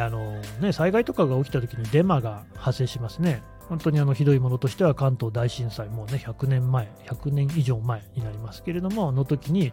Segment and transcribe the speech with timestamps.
[0.00, 3.42] あのね、災害とかが起きた時にデマが発生しますね。
[3.68, 9.72] 本当にあのひどいものとしては関東大震災、もうね、100年前、100年以上前になりますけれども、の時に、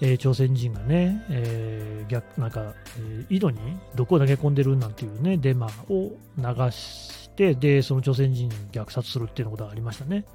[0.00, 3.58] えー、朝鮮人がね、えー、逆、なんか、えー、井戸に
[3.94, 10.26] 毒を投げ込んでるなんていうね、デマを流して、で、その朝鮮人虐殺するっていうことがありましたね。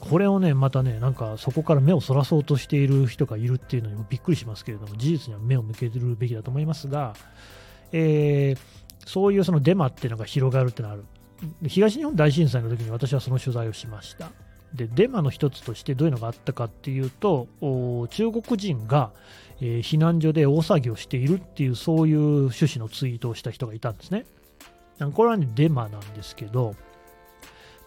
[0.00, 7.14] これをね、またね、なんかそこから目をそらそうとしている人がいるっていうのにもびっくりしますけれども、事実には目を向けるべきだと思いますが、
[7.92, 8.58] えー、
[9.06, 11.04] そういうそのデマっていうのが広がるっていうのがある。
[11.68, 14.30] 東日本大震災の時に私はその取材をしました。
[14.74, 17.46] でデマの一つとしてどういうのがあったかっていうと、
[18.10, 19.12] 中国人が、
[19.60, 24.26] えー、避難所で大騒ぎをしているっていう、そういう趣旨のツイートをした人がいたんですね。
[25.14, 26.74] これはね、デマなんですけど、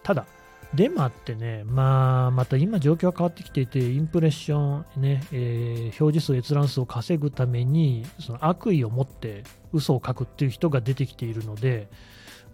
[0.02, 0.26] ただ、
[0.74, 11.88] デマってね、まあ、また今状況が変わってきていて、インプレッション、ね、えー、表示数、閲覧数を稼ぐために、その悪意を持って嘘を書くっていう人が出てきているので、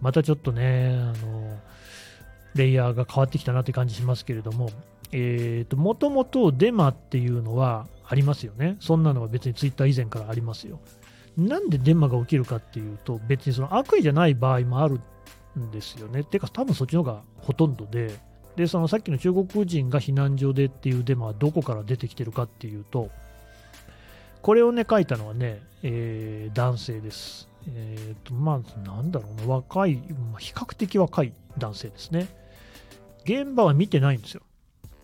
[0.01, 1.59] またちょっとね、あの、
[2.55, 4.71] レイヤーが変わってきたなという感じしますけれども、
[5.13, 8.77] えーと、もともとデマっていうのはありますよね。
[8.81, 10.81] そんなのは別にツイッター以前からありますよ。
[11.37, 15.01] なんでデマが起きるかっていうと、別にその悪意じゃない場合もある
[15.59, 16.25] んですよね。
[16.25, 18.19] てか、多分そっちの方がほとんどで、
[18.57, 23.11] で、そのさっきの中国人が避難所でっていうデマはどこから出てきてるかっていうと、
[24.43, 27.49] これをね、書いたのはね、えー、男性です。
[27.69, 30.01] えっ、ー、と、まあ、なんだろうな、若い、
[30.39, 32.29] 比較的若い男性ですね。
[33.25, 34.43] 現場は見てないんですよ。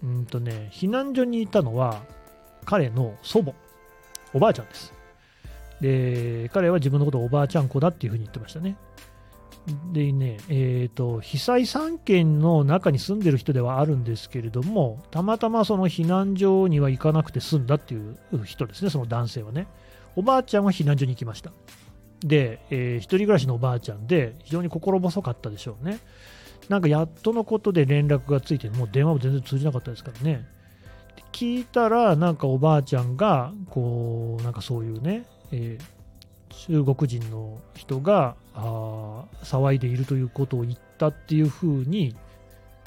[0.02, 2.02] うんとね、避難所にいたのは、
[2.64, 3.52] 彼の祖母、
[4.32, 4.92] おばあちゃんです。
[5.80, 8.76] で、彼は自分のことをおばあちゃん子だっていうふうに言ってましたね。
[9.92, 19.68] でね、えーと、被災3県の中に住んでる人ではあるんですけれども、たまたまその避難所には行かなくて済んだっていう人ですね、その男性はね。
[20.16, 21.52] おばあちゃんは避難所に行きました。
[22.20, 26.00] で、えー、一人暮らしのおばあちゃんで、非常に心細かったでしょうね。
[26.68, 30.46] なんかやっとのことで連絡がついて、もう電話も全然通じなかったですからね。
[31.32, 36.01] 聞いたら、なんかおばあちゃんが、こう、なんかそういうね、えー、
[36.66, 42.14] 中国人の人があ騒いでいるということを言ったっていうふうに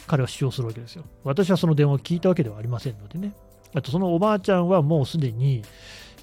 [0.08, 1.04] 彼は主張するわけですよ。
[1.24, 3.34] 私はその電話を聞いたわけではありませんのでね。
[3.74, 5.64] あとそのおばあちゃんはもうすでに、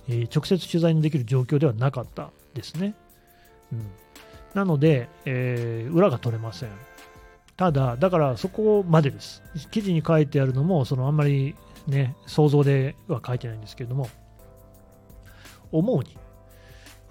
[0.08, 2.94] えー、直接取材のできる状況ではなかったですね。
[3.70, 3.86] うん、
[4.54, 6.70] なので、えー、裏が取れません。
[7.56, 9.42] ただ、だからそこまでです。
[9.70, 11.54] 記事に書いてあるのも、そのあんまり
[11.86, 14.08] ね、想像では書いてないんですけれども、
[15.70, 16.16] 思うに、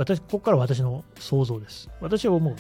[0.02, 1.90] 私、ここから私の想像です。
[2.02, 2.56] 私は思う。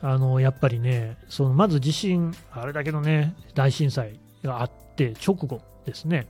[0.00, 6.26] あの、やっぱりね、その、まず地震、あれだけのね、大震災があって直後ですね。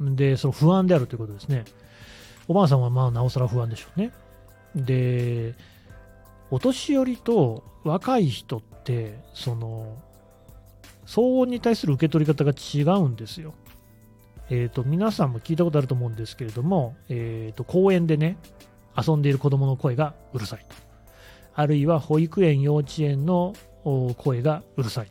[0.00, 1.64] で、その不安であるということですね。
[2.48, 4.12] おばあさんはまあ、なおさら不安でしょうね。
[4.74, 5.54] で、
[6.50, 9.96] お年寄りと若い人って、その、
[11.04, 13.52] 騒音に対する受け取り方が違うんですよ。
[14.48, 18.38] えっ、ー、と、皆さんも聞いたことあると思うんですけれども、えっ、ー、と、公園でね、
[18.96, 20.74] 遊んでいる子供の声がうるさいと。
[21.54, 23.54] あるいは保育園、幼稚園の
[24.16, 25.08] 声がうるさい。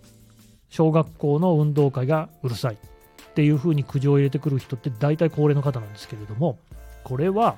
[0.69, 2.75] 小学校の運動会がうるさい。
[2.75, 6.59] っていうふうに苦情を入れてくる人って大体高齢の方なんですけれども、
[7.03, 7.57] これは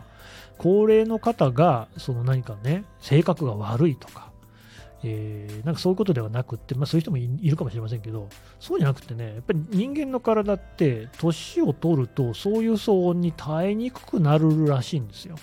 [0.58, 4.32] 高齢の方がその何かね、性格が悪いとか、
[5.04, 8.30] えー、なんかそういうことではなくって、まあ、そういう人もいるかもしれませんけど、
[8.60, 15.36] そうじゃなくてね、やっぱり人間の体って、年を取ると、そういう騒音に耐えにくくなるらしいんですよ。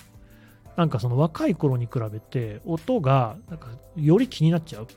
[0.75, 4.87] なんかその若い頃に比べて、音がなんかより気になっちゃう。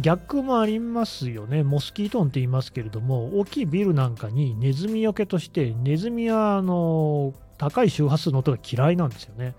[0.00, 1.62] 逆もありますよね。
[1.62, 9.54] モスキート音って言いますけれども、大きいビルなんかにネズミよけとして、ネズミはあの高い周波数の音が嫌いなんですよね。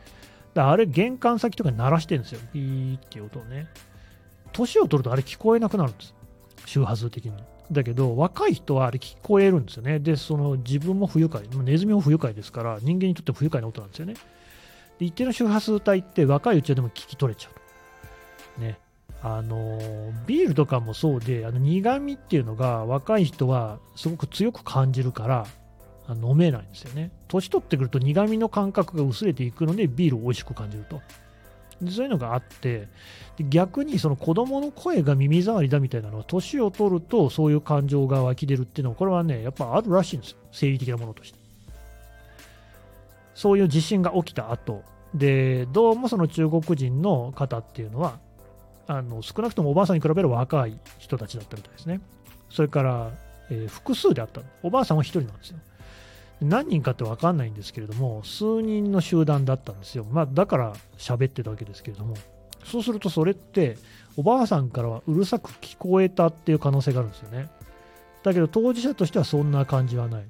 [0.53, 2.41] だあれ、玄関先とかに鳴らしてるんですよ。
[2.51, 3.67] ピーっていう音をね。
[4.51, 6.13] 年を取るとあれ聞こえなくなるんです。
[6.65, 7.33] 周波数的に。
[7.71, 9.99] だけど、若い人はあれ聞こえるんですよね。
[9.99, 14.15] で、その自分も不愉快、ネズミも不愉快ですから、人間にとって不愉快な音なんですよね。
[14.99, 17.49] で一定の周波数帯って若いうちはでも聞き取れちゃ
[18.57, 18.61] う。
[18.61, 18.79] ね。
[19.21, 19.79] あの
[20.27, 25.47] ビールとかもそうであの苦味っていうのが若い人はすごく強く感じるから
[26.13, 31.01] 飲めないんですよね年取ってくると苦味の感覚が薄れていくのでビールを美味しく感じると
[31.89, 32.87] そういうのがあって
[33.39, 41.39] 逆にその子供の声が耳障りだみたいなのは年を取るとそういう感情が湧き出るっていうのはこれはねやっぱあるらしいんですよ生理的なものとして
[43.35, 44.83] そういう地震が起きた後
[45.13, 48.19] でどうもその中国人の方っていうのは
[48.87, 52.01] あの少なくともおばあさんに比べる若い人たちだったみたいですね。
[52.49, 53.11] それから、
[53.49, 54.41] えー、複数であった。
[54.63, 55.57] おばあさんは1人なんですよ。
[56.41, 60.05] 何人かって分かんないんですけれども、数人の集団だったんですよ。
[60.09, 62.15] まあ、だから喋ってたわけですけれども、
[62.63, 63.77] そうするとそれって
[64.17, 67.49] おばあさんからはうるさく聞こえたっていう可能性があるんですよね。
[68.23, 70.25] だけど当事者としてはそんな感じはない。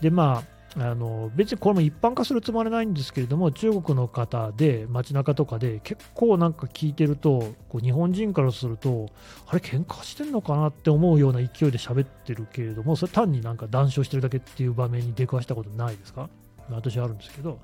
[0.00, 9.08] で、まあ、あの別にこれも一般化するつもりないんですけれども、中国の方で街中とかで結構なんか聞いてると、こう日本人からすると、
[9.46, 16.28] あれ、喧嘩してんのかなって思うような勢いで喋ってるけれども、それ単になんか談笑してるだけっていう場面に出くわしたことないですか？
[16.68, 17.58] 私はあるんですけど、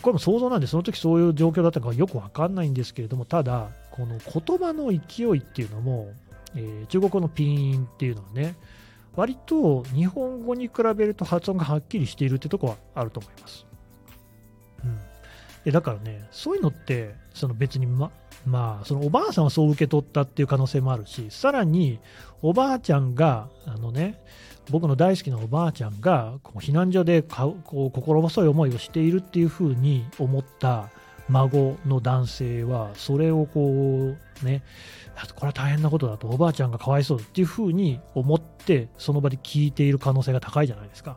[0.00, 6.08] これも想像なんで、その時そういう状況だったかよくわかんないんですけれども、ただ、この言葉の勢いっていうのも、
[6.56, 8.56] えー、中国語のピーンっていうのはね、
[9.14, 13.66] 割と日本語に比べると発音がはっきりしているってとこはあると思います。
[14.84, 14.98] うん、
[15.64, 18.10] でだからね、そういうのって、その別にま、
[18.46, 22.00] まあ、そのおばあさんはそう受け取ったっていう可能性もあるし、さらに
[22.40, 24.18] おばあちゃんが、あのね、
[24.70, 30.90] 僕の大好きなおばあちゃんがこう避難所でこう心細い思いをしているっていうふうに思った
[31.32, 34.62] 孫の男性はそれをこうね
[35.34, 41.16] これは大変なことだとおばあちゃんがかわいそうっていうふうに思ってその場で聞いている可能性が高いじゃないですか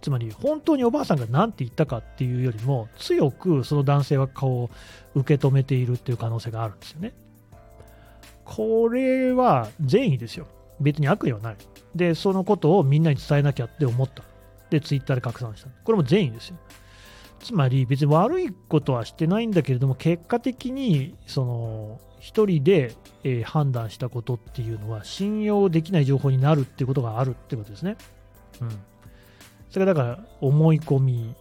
[0.00, 4.70] つまり本当におばあさんが何て言ったかっていうよりも強くその男性はこ
[5.14, 7.14] う受け止めているっていう可能性があるんですよね
[8.44, 10.46] これは善意ですよ
[10.80, 11.56] 別に悪意はない
[11.96, 14.22] で、そのことをみんなに伝えなきゃって思った。
[14.68, 15.70] で、ツイッターで拡散した。
[15.82, 16.56] これも善意ですよ。
[17.40, 22.94] つまり別に悪いことはしてないんだけれども、結果的に、その、一人で、
[23.24, 27.96] え、判断したことっていうのは信用できない情報になるっていうことがあるってことですね。
[28.60, 28.68] うん。
[29.70, 31.34] それがだから、思い込み、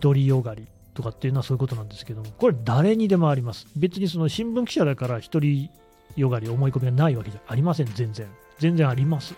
[0.00, 3.66] 独りよがりとかっていうのはそういうことなんですけども、これ誰にでもあります。
[3.76, 5.70] 別にその新聞記者だから独り
[6.16, 8.28] よがり、思い込みがないわけじゃありません、全然。
[8.58, 9.34] 全然あります。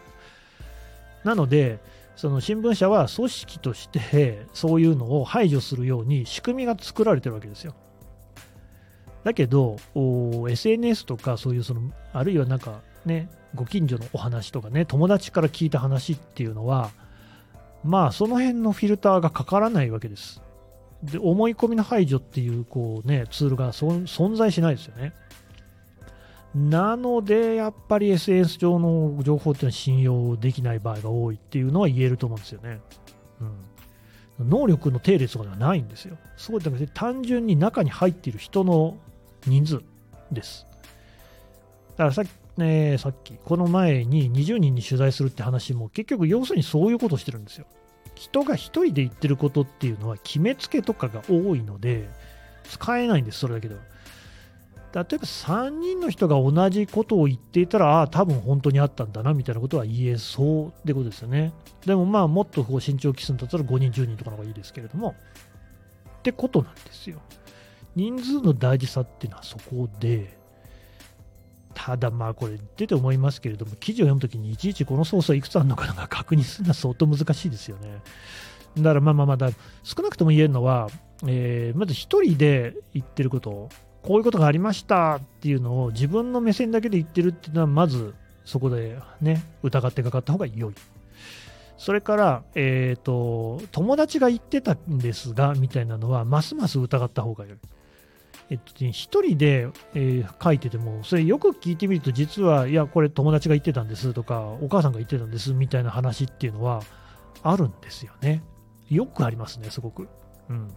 [1.24, 1.78] なので、
[2.16, 7.74] その新聞社は組織としてそういうのを排除するように仕組みが作られてるわけですよ。
[9.24, 11.80] だけど、SNS とかそういうその、
[12.12, 16.90] あるいはなんかね、ご近所のお話とかね、友達から聞いた話っていうのは、
[17.82, 20.42] まあその辺のフィルターがかからないわけです。
[21.02, 25.14] で、思い込みの排除っていうこうね、ツールが存在しないですよね。
[26.54, 32.80] なので、やっぱり SNS 上の情報っていうのは信用できない場合が多いっていうのは言えると思うんですよね。
[34.38, 36.16] うん、能力の定列とかではないんですよ。
[36.36, 38.96] そうじゃなくて、単純に中に入っている人の
[39.46, 39.82] 人数
[40.30, 40.66] です。
[41.92, 47.66] だからさっき、ね、さっき、この前に20人に取材するって話も、結局、要するにそういうことをしてるんですよ。
[48.14, 52.08] 人が1人で言ってることっていうのは、決めつけとかが多いので、
[52.64, 53.80] 使えないんです、それだけでは。
[54.94, 61.52] 例えば3人の人が同じことを言っていたら、ああ、多分本当にあったんだなみたいなことは言えそうってことですよね。
[61.84, 65.16] でもまあ、もっとこう身長期数だったら5人、10人とかの方がいいですけれども、
[66.18, 67.20] ってことなんですよ。
[67.96, 70.38] 人数の大事さっていうのはそこで、
[71.74, 78.00] ただまあこれ出て思いますけれども、記事を読むときにいちいちこのソースはいくつあるのかが確認するのは相当難しいですよね。
[78.76, 79.50] だからまあまあまだ
[79.82, 80.88] 少なくとも言えるのは、
[81.26, 83.68] えー、まず1人で言ってること
[84.04, 88.14] こういうことがありましたっていうのを自分の目線だけで言ってるっていうのは、まず
[88.44, 90.74] そこでね、疑ってかかった方が良い。
[91.78, 97.58] それから、えっ、ー、と、友達が言ってたんですが、みたいなのは、ますます疑った方が良い。
[98.50, 98.92] えっと、一
[99.22, 106.82] 人で、えー、書いてても、それよく聞いてみると、実は、いや、これ友達が言ってたんですとか、お母さんが言ってたんですみたいな話っていうのは、
[107.42, 108.42] あるんですよね。
[108.90, 110.08] よくありますね、すごく。
[110.50, 110.68] うん。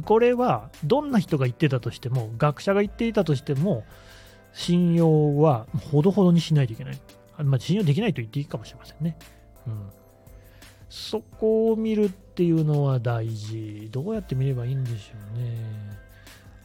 [0.00, 3.84] これはどんな人が言ってたとしても、学者が言っていたとしても、
[4.54, 7.00] 信用はほどほどにしないといけない。
[7.38, 9.16] まあ、信用できないと言っていいかもしれませんね。
[9.66, 9.90] うん。
[10.88, 13.88] そこを見るっていうのは大事。
[13.90, 16.02] どうやって見ればいいんでしょうね。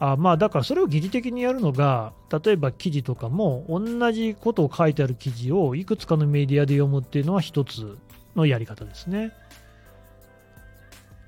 [0.00, 2.12] あまあだからそれを疑似的にやるのが、
[2.44, 7.98] 例えば記事とかも同じことを書いてある記事をいくつかのメディアで読むっていうのは一つ
[8.36, 9.32] のやり方ですね。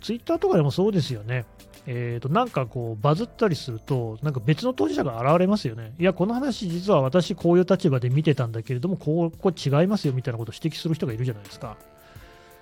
[0.00, 1.44] ツイッターとかでもそうですよね。
[1.86, 5.94] えーと、なんかこうバズったりすると、なんか別の当事者が現れますよね。
[5.98, 11.76] いや、この話、実は私、こういう立場で見てたんだけれども、ここ違いますよみたいなことを指摘する人がいるじゃないですか。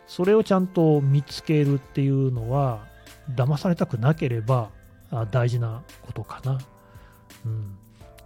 [0.06, 2.86] それをちゃんと見つけるっていうのは、
[3.34, 4.70] 騙されたくなければ
[5.30, 6.58] 大事なことかな。
[7.44, 7.76] うん、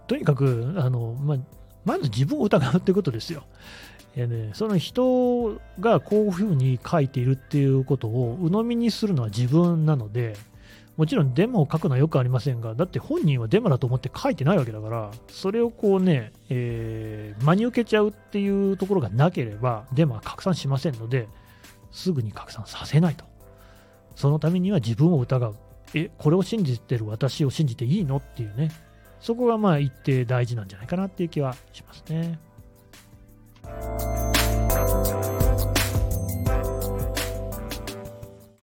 [0.07, 1.37] とにかくあの、ま
[1.85, 3.43] まず自分を疑うってことですよ。
[4.15, 10.35] えね、その人がこういうふうに書いているっていうことを鵜呑みにするのは自分なので、
[10.97, 21.27] もちろんデマを書くのはよくありませんが、だって本人はデマだと思って書いてないわけだから、それをこうね、えー、真に受けちゃうっていうところがなければ、デマは拡散しませんので、
[21.91, 23.25] すぐに拡散させないと。
[24.15, 25.55] そのためには自分を疑う。
[25.95, 28.17] え、これを信じてる私を信じていいの？
[28.17, 28.69] っていうね、
[29.19, 32.37] そこがまあ一定大事なんじゃないかなっていう気はしますね。
[33.65, 34.32] Música